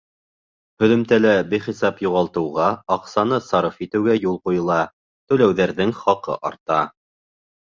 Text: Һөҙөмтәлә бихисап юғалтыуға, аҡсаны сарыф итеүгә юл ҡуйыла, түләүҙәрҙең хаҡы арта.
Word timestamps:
Һөҙөмтәлә 0.83 1.33
бихисап 1.51 2.01
юғалтыуға, 2.05 2.69
аҡсаны 2.95 3.39
сарыф 3.49 3.77
итеүгә 3.87 4.17
юл 4.23 4.41
ҡуйыла, 4.49 4.79
түләүҙәрҙең 5.35 5.95
хаҡы 6.01 6.41
арта. 6.51 6.81